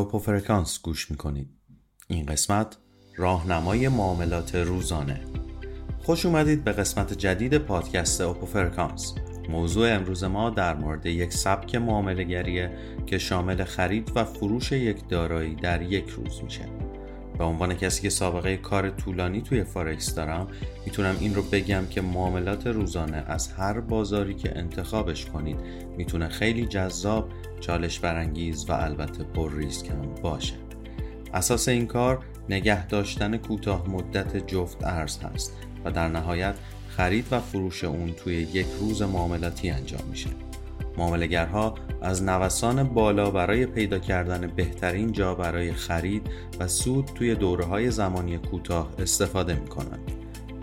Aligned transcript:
اوپوفرکانس 0.00 0.80
گوش 0.82 1.10
می‌کنید. 1.10 1.48
این 2.08 2.26
قسمت 2.26 2.76
راهنمای 3.16 3.88
معاملات 3.88 4.54
روزانه. 4.54 5.20
خوش 6.02 6.26
اومدید 6.26 6.64
به 6.64 6.72
قسمت 6.72 7.12
جدید 7.12 7.58
پادکست 7.58 8.20
اوپوفرکانس. 8.20 9.14
موضوع 9.48 9.94
امروز 9.94 10.24
ما 10.24 10.50
در 10.50 10.74
مورد 10.74 11.06
یک 11.06 11.32
سبک 11.32 11.74
معاملهگریه 11.74 12.70
که 13.06 13.18
شامل 13.18 13.64
خرید 13.64 14.12
و 14.14 14.24
فروش 14.24 14.72
یک 14.72 15.08
دارایی 15.08 15.54
در 15.54 15.82
یک 15.82 16.08
روز 16.08 16.42
میشه. 16.42 16.89
به 17.40 17.46
عنوان 17.46 17.74
کسی 17.74 18.02
که 18.02 18.10
سابقه 18.10 18.56
کار 18.56 18.90
طولانی 18.90 19.42
توی 19.42 19.64
فارکس 19.64 20.14
دارم 20.14 20.46
می‌تونم 20.86 21.16
این 21.20 21.34
رو 21.34 21.42
بگم 21.42 21.86
که 21.90 22.00
معاملات 22.00 22.66
روزانه 22.66 23.24
از 23.26 23.52
هر 23.52 23.80
بازاری 23.80 24.34
که 24.34 24.58
انتخابش 24.58 25.26
کنید 25.26 25.56
می‌تونه 25.96 26.28
خیلی 26.28 26.66
جذاب، 26.66 27.28
چالش 27.60 27.98
برانگیز 27.98 28.70
و 28.70 28.72
البته 28.72 29.24
پر 29.24 29.54
ریسک 29.54 29.88
هم 29.88 30.14
باشه. 30.22 30.54
اساس 31.34 31.68
این 31.68 31.86
کار 31.86 32.18
نگه 32.48 32.86
داشتن 32.86 33.36
کوتاه 33.36 33.90
مدت 33.90 34.46
جفت 34.46 34.84
ارز 34.84 35.18
هست 35.18 35.52
و 35.84 35.90
در 35.90 36.08
نهایت 36.08 36.54
خرید 36.88 37.26
و 37.30 37.40
فروش 37.40 37.84
اون 37.84 38.12
توی 38.12 38.34
یک 38.34 38.66
روز 38.80 39.02
معاملاتی 39.02 39.70
انجام 39.70 40.04
میشه. 40.10 40.30
معاملگرها 40.98 41.74
از 42.02 42.22
نوسان 42.22 42.82
بالا 42.82 43.30
برای 43.30 43.66
پیدا 43.66 43.98
کردن 43.98 44.52
بهترین 44.56 45.12
جا 45.12 45.34
برای 45.34 45.72
خرید 45.72 46.26
و 46.60 46.68
سود 46.68 47.04
توی 47.14 47.34
دوره 47.34 47.64
های 47.64 47.90
زمانی 47.90 48.38
کوتاه 48.38 48.90
استفاده 48.98 49.54
می‌کنند. 49.54 50.12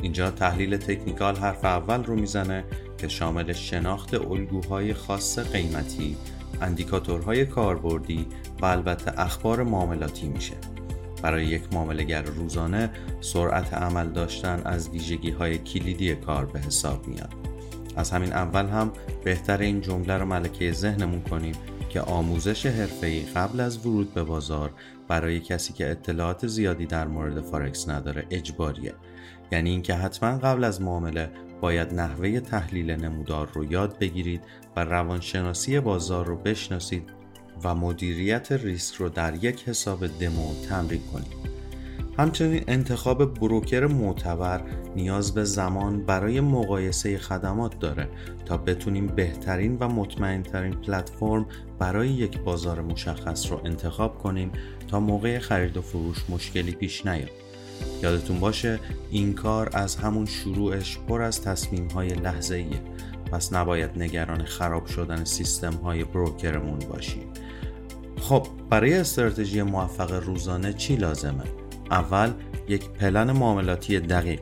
اینجا 0.02 0.32
تحلیل 0.32 0.78
تکنیکال 0.78 1.36
حرف 1.36 1.66
اول 1.66 2.04
رو 2.04 2.16
می‌زنه 2.16 2.64
که 2.98 3.08
شامل 3.08 3.54
شناخت 3.54 4.14
الگوهای 4.14 4.94
خاص 4.94 5.40
قیمتی، 5.40 6.18
اندیکاتورهای 6.62 7.46
کاربردی 7.46 8.28
و 8.62 8.66
البته 8.66 9.20
اخبار 9.20 9.64
معاملاتی 9.64 10.28
میشه. 10.28 10.56
برای 11.22 11.46
یک 11.46 11.62
معاملگر 11.74 12.22
روزانه 12.22 12.90
سرعت 13.22 13.74
عمل 13.74 14.10
داشتن 14.10 14.62
از 14.66 14.90
ویژگی 14.90 15.32
های 15.32 15.58
کلیدی 15.58 16.16
کار 16.16 16.46
به 16.46 16.60
حساب 16.60 17.08
میاد. 17.08 17.34
از 17.98 18.12
همین 18.12 18.34
اول 18.34 18.66
هم 18.66 18.92
بهتر 19.24 19.58
این 19.58 19.82
جمله 19.82 20.18
رو 20.18 20.26
ملکه 20.26 20.72
ذهنمون 20.72 21.22
کنیم 21.22 21.56
که 21.90 22.02
آموزش 22.02 22.66
حرفه‌ای 22.66 23.22
قبل 23.22 23.60
از 23.60 23.86
ورود 23.86 24.14
به 24.14 24.24
بازار 24.24 24.72
برای 25.08 25.40
کسی 25.40 25.74
که 25.74 25.92
اطلاعات 25.92 26.48
زیادی 26.48 26.86
در 26.86 27.08
مورد 27.08 27.42
فارکس 27.42 27.90
نداره 27.90 28.26
اجباریه. 28.30 28.94
یعنی 29.52 29.70
اینکه 29.70 29.94
حتما 29.94 30.38
قبل 30.38 30.64
از 30.64 30.82
معامله 30.82 31.30
باید 31.62 31.94
نحوه 31.94 32.40
تحلیل 32.40 32.92
نمودار 32.92 33.50
رو 33.54 33.72
یاد 33.72 34.00
بگیرید 34.00 34.42
و 34.76 34.84
روانشناسی 34.84 35.80
بازار 35.80 36.26
رو 36.26 36.36
بشناسید 36.36 37.10
و 37.64 37.76
مدیریت 37.76 38.52
ریسک 38.52 38.96
رو 38.96 39.10
در 39.10 39.44
یک 39.44 39.70
حساب 39.70 40.08
دمو 40.08 40.66
تمرین 40.70 41.02
کنید. 41.14 41.47
همچنین 42.18 42.64
انتخاب 42.68 43.34
بروکر 43.34 43.86
معتبر 43.86 44.62
نیاز 44.96 45.34
به 45.34 45.44
زمان 45.44 46.06
برای 46.06 46.42
مقایسه 46.42 47.18
خدمات 47.18 47.80
داره 47.80 48.10
تا 48.46 48.58
بتونیم 48.58 49.08
بهترین 49.08 49.78
و 49.80 49.88
مطمئنترین 49.88 50.74
پلتفرم 50.74 51.46
برای 51.80 52.10
یک 52.10 52.40
بازار 52.40 52.82
مشخص 52.82 53.52
رو 53.52 53.62
انتخاب 53.66 54.18
کنیم 54.18 54.52
تا 54.88 55.00
موقع 55.00 55.40
خرید 55.40 55.78
و 55.78 55.82
فروش 55.82 56.30
مشکلی 56.30 56.72
پیش 56.72 57.06
نیاد. 57.06 57.30
یادتون 58.04 58.40
باشه 58.40 58.80
این 59.12 59.34
کار 59.34 59.70
از 59.74 59.96
همون 59.96 60.26
شروعش 60.26 60.98
پر 61.08 61.22
از 61.22 61.42
تصمیم 61.42 61.88
های 61.88 62.10
لحظه 62.10 62.56
ایه 62.56 62.82
پس 63.32 63.54
نباید 63.54 63.92
نگران 63.98 64.44
خراب 64.44 64.86
شدن 64.86 65.24
سیستم 65.24 65.74
های 65.74 66.04
بروکرمون 66.04 66.80
باشیم 66.80 67.24
خب 68.22 68.48
برای 68.70 68.94
استراتژی 68.94 69.62
موفق 69.62 70.14
روزانه 70.14 70.74
چی 70.74 70.96
لازمه؟ 70.96 71.67
اول 71.92 72.32
یک 72.68 72.90
پلن 72.90 73.32
معاملاتی 73.32 74.00
دقیق. 74.00 74.42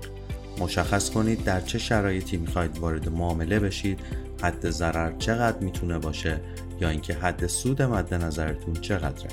مشخص 0.59 1.09
کنید 1.09 1.43
در 1.43 1.61
چه 1.61 1.79
شرایطی 1.79 2.37
می‌خواهید 2.37 2.77
وارد 2.77 3.09
معامله 3.09 3.59
بشید 3.59 3.99
حد 4.43 4.69
ضرر 4.69 5.17
چقدر 5.17 5.59
می‌تونه 5.59 5.99
باشه 5.99 6.41
یا 6.81 6.89
اینکه 6.89 7.13
حد 7.13 7.47
سود 7.47 7.81
مد 7.81 8.13
نظرتون 8.13 8.73
چقدره. 8.73 9.29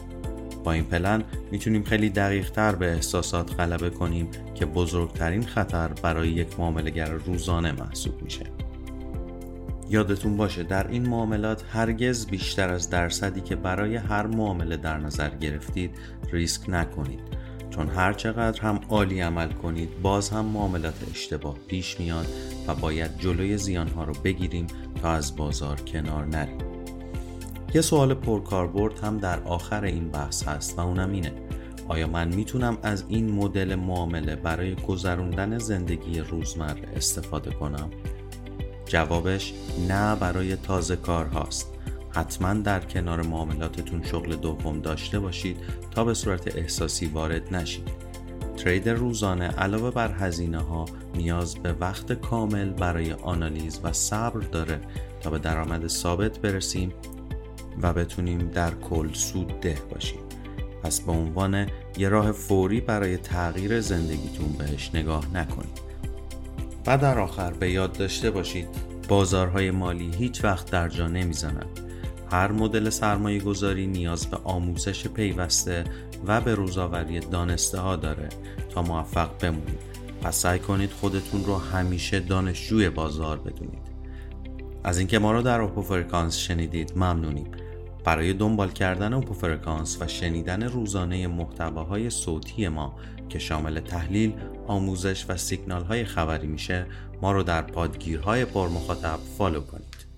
با 0.64 0.72
این 0.72 0.84
پلن 0.84 1.24
می‌تونیم 1.50 1.84
خیلی 1.84 2.10
دقیق 2.10 2.50
تر 2.50 2.74
به 2.74 2.92
احساسات 2.92 3.60
غلبه 3.60 3.90
کنیم 3.90 4.28
که 4.54 4.66
بزرگترین 4.66 5.42
خطر 5.42 5.88
برای 5.88 6.28
یک 6.28 6.60
معاملهگر 6.60 7.10
روزانه 7.10 7.72
محسوب 7.72 8.22
میشه. 8.22 8.44
یادتون 9.90 10.36
باشه 10.36 10.62
در 10.62 10.88
این 10.88 11.08
معاملات 11.08 11.64
هرگز 11.72 12.26
بیشتر 12.26 12.68
از 12.68 12.90
درصدی 12.90 13.40
که 13.40 13.56
برای 13.56 13.96
هر 13.96 14.26
معامله 14.26 14.76
در 14.76 14.98
نظر 14.98 15.30
گرفتید 15.30 15.90
ریسک 16.32 16.70
نکنید. 16.70 17.41
چون 17.74 17.88
هر 17.88 18.12
چقدر 18.12 18.60
هم 18.60 18.80
عالی 18.88 19.20
عمل 19.20 19.52
کنید 19.52 20.02
باز 20.02 20.30
هم 20.30 20.44
معاملات 20.44 20.94
اشتباه 21.10 21.58
پیش 21.68 22.00
میاد 22.00 22.26
و 22.68 22.74
باید 22.74 23.18
جلوی 23.18 23.58
زیانها 23.58 24.04
رو 24.04 24.12
بگیریم 24.24 24.66
تا 25.02 25.10
از 25.10 25.36
بازار 25.36 25.80
کنار 25.80 26.26
نریم. 26.26 26.58
یه 27.74 27.80
سوال 27.80 28.14
پرکاربرد 28.14 28.98
هم 28.98 29.18
در 29.18 29.42
آخر 29.42 29.84
این 29.84 30.08
بحث 30.08 30.48
هست 30.48 30.78
و 30.78 30.80
اونم 30.80 31.12
اینه. 31.12 31.32
آیا 31.88 32.06
من 32.06 32.34
می‌تونم 32.34 32.78
از 32.82 33.04
این 33.08 33.32
مدل 33.32 33.74
معامله 33.74 34.36
برای 34.36 34.74
گذروندن 34.74 35.58
زندگی 35.58 36.20
روزمره 36.20 36.88
استفاده 36.96 37.50
کنم؟ 37.50 37.90
جوابش 38.86 39.52
نه 39.88 40.16
برای 40.16 40.56
تازه 40.56 40.96
کار 40.96 41.26
هاست 41.26 41.71
حتما 42.14 42.54
در 42.54 42.80
کنار 42.80 43.22
معاملاتتون 43.22 44.02
شغل 44.02 44.36
دوم 44.36 44.80
داشته 44.80 45.20
باشید 45.20 45.56
تا 45.90 46.04
به 46.04 46.14
صورت 46.14 46.56
احساسی 46.56 47.06
وارد 47.06 47.54
نشید. 47.54 47.88
ترید 48.56 48.88
روزانه 48.88 49.48
علاوه 49.48 49.90
بر 49.90 50.12
هزینه 50.12 50.58
ها 50.58 50.84
نیاز 51.14 51.54
به 51.54 51.72
وقت 51.72 52.12
کامل 52.12 52.70
برای 52.70 53.12
آنالیز 53.12 53.80
و 53.82 53.92
صبر 53.92 54.40
داره 54.40 54.80
تا 55.20 55.30
به 55.30 55.38
درآمد 55.38 55.86
ثابت 55.86 56.38
برسیم 56.38 56.92
و 57.82 57.92
بتونیم 57.92 58.38
در 58.38 58.74
کل 58.74 59.12
سود 59.12 59.60
ده 59.60 59.78
باشیم. 59.90 60.20
پس 60.82 61.00
به 61.00 61.12
عنوان 61.12 61.66
یه 61.98 62.08
راه 62.08 62.32
فوری 62.32 62.80
برای 62.80 63.16
تغییر 63.16 63.80
زندگیتون 63.80 64.52
بهش 64.58 64.90
نگاه 64.94 65.26
نکنید. 65.34 65.80
و 66.86 66.98
در 66.98 67.18
آخر 67.18 67.50
به 67.50 67.70
یاد 67.70 67.92
داشته 67.92 68.30
باشید 68.30 68.68
بازارهای 69.08 69.70
مالی 69.70 70.10
هیچ 70.18 70.44
وقت 70.44 70.70
در 70.70 70.88
جا 70.88 71.08
نمی‌زنند 71.08 71.80
هر 72.32 72.52
مدل 72.52 72.90
سرمایه 72.90 73.40
گذاری 73.40 73.86
نیاز 73.86 74.26
به 74.26 74.36
آموزش 74.44 75.08
پیوسته 75.08 75.84
و 76.26 76.40
به 76.40 76.54
روزآوری 76.54 77.20
دانسته 77.20 77.78
ها 77.78 77.96
داره 77.96 78.28
تا 78.70 78.82
موفق 78.82 79.30
بمونید. 79.40 79.80
پس 80.22 80.36
سعی 80.36 80.58
کنید 80.58 80.90
خودتون 80.90 81.44
رو 81.44 81.56
همیشه 81.56 82.20
دانشجوی 82.20 82.90
بازار 82.90 83.38
بدونید. 83.38 83.92
از 84.84 84.98
اینکه 84.98 85.18
ما 85.18 85.32
رو 85.32 85.42
در 85.42 85.60
اوپوفرکانس 85.60 86.36
شنیدید 86.36 86.92
ممنونیم. 86.96 87.50
برای 88.04 88.32
دنبال 88.32 88.70
کردن 88.70 89.12
اوپوفرکانس 89.12 89.98
و 90.00 90.06
شنیدن 90.06 90.62
روزانه 90.62 91.26
محتواهای 91.26 92.10
صوتی 92.10 92.68
ما 92.68 92.96
که 93.28 93.38
شامل 93.38 93.80
تحلیل، 93.80 94.32
آموزش 94.66 95.26
و 95.28 95.36
سیگنال 95.36 95.84
های 95.84 96.04
خبری 96.04 96.46
میشه 96.46 96.86
ما 97.22 97.32
رو 97.32 97.42
در 97.42 97.62
پادگیرهای 97.62 98.44
پر 98.44 98.68
مخاطب 98.68 99.18
فالو 99.38 99.60
کنید. 99.60 100.11